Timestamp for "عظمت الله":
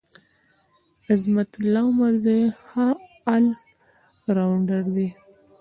1.09-1.83